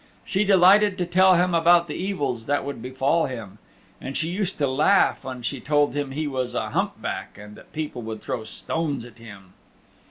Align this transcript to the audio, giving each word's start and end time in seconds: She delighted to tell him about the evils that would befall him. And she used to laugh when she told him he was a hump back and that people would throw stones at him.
She 0.25 0.43
delighted 0.43 0.97
to 0.97 1.05
tell 1.05 1.35
him 1.35 1.53
about 1.53 1.87
the 1.87 1.93
evils 1.93 2.47
that 2.47 2.65
would 2.65 2.81
befall 2.81 3.27
him. 3.27 3.59
And 4.01 4.17
she 4.17 4.29
used 4.31 4.57
to 4.57 4.65
laugh 4.67 5.23
when 5.23 5.43
she 5.43 5.61
told 5.61 5.93
him 5.93 6.09
he 6.09 6.25
was 6.25 6.55
a 6.55 6.71
hump 6.71 6.99
back 6.99 7.37
and 7.37 7.55
that 7.55 7.71
people 7.71 8.01
would 8.01 8.19
throw 8.19 8.43
stones 8.43 9.05
at 9.05 9.19
him. 9.19 9.53